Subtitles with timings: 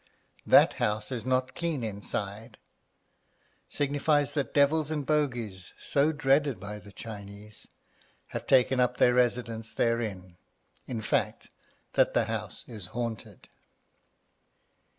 [0.47, 2.57] That house is not clean inside,
[3.69, 7.67] signifies that devils and bogies, so dreaded by the Chinese,
[8.29, 10.37] have taken up their residence therein;
[10.87, 11.49] in fact,
[11.93, 13.47] that the house is haunted.